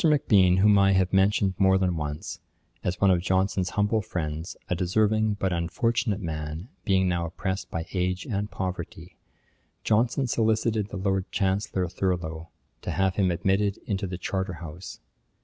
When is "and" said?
8.25-8.49